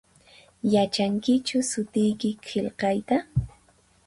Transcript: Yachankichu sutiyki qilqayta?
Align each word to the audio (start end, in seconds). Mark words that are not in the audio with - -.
Yachankichu 0.75 1.57
sutiyki 1.69 2.29
qilqayta? 2.49 3.15